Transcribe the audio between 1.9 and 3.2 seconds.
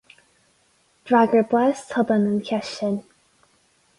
tobann an cheist sin.